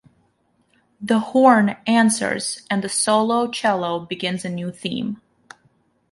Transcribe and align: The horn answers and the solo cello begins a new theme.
The 0.99 1.19
horn 1.19 1.77
answers 1.85 2.65
and 2.71 2.83
the 2.83 2.89
solo 2.89 3.51
cello 3.51 3.99
begins 3.99 4.43
a 4.43 4.49
new 4.49 4.71
theme. 4.71 5.21